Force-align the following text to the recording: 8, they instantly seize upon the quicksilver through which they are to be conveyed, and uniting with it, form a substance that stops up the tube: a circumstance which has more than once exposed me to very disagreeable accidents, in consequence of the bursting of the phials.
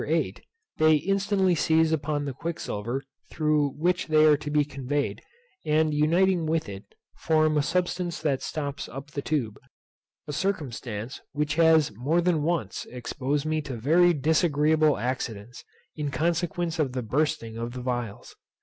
8, 0.03 0.41
they 0.77 0.95
instantly 0.95 1.53
seize 1.53 1.91
upon 1.91 2.25
the 2.25 2.33
quicksilver 2.33 3.03
through 3.29 3.67
which 3.77 4.07
they 4.07 4.25
are 4.25 4.35
to 4.37 4.49
be 4.49 4.65
conveyed, 4.65 5.21
and 5.63 5.93
uniting 5.93 6.47
with 6.47 6.67
it, 6.67 6.95
form 7.17 7.55
a 7.55 7.61
substance 7.61 8.19
that 8.19 8.41
stops 8.41 8.89
up 8.89 9.11
the 9.11 9.21
tube: 9.21 9.59
a 10.27 10.33
circumstance 10.33 11.21
which 11.33 11.53
has 11.53 11.95
more 11.95 12.19
than 12.19 12.41
once 12.41 12.87
exposed 12.89 13.45
me 13.45 13.61
to 13.61 13.75
very 13.75 14.11
disagreeable 14.11 14.97
accidents, 14.97 15.63
in 15.95 16.09
consequence 16.09 16.79
of 16.79 16.93
the 16.93 17.03
bursting 17.03 17.55
of 17.59 17.73
the 17.73 17.83
phials. 17.83 18.35